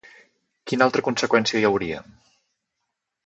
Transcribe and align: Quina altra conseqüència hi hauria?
Quina 0.71 0.85
altra 0.85 1.03
conseqüència 1.09 1.61
hi 1.61 1.67
hauria? 1.69 2.01